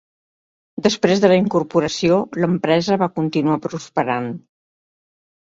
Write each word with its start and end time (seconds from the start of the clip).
Després 0.85 1.19
de 1.25 1.29
la 1.31 1.37
incorporació, 1.41 2.17
l'empresa 2.39 2.99
va 3.03 3.11
continuar 3.21 3.61
prosperant. 3.69 4.33